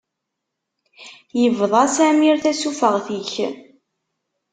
Yebḍa 1.41 1.85
Samir 1.95 2.35
tasufeɣt-ik. 2.43 3.33